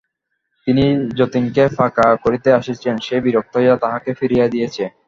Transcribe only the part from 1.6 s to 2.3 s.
পাখা